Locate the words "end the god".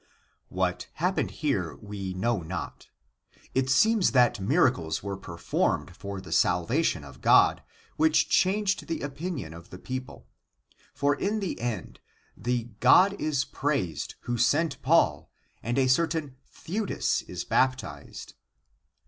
11.61-13.13